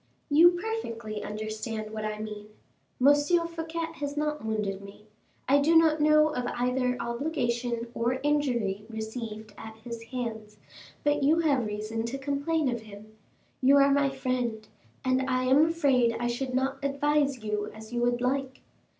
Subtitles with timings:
[0.31, 2.47] "You perfectly understand what I mean.
[2.99, 3.13] M.
[3.47, 5.05] Fouquet has not wounded me;
[5.47, 10.57] I do not know of either obligation or injury received at his hands,
[11.03, 13.13] but you have reason to complain of him.
[13.61, 14.67] You are my friend,
[15.05, 18.61] and I am afraid I should not advise you as you would like."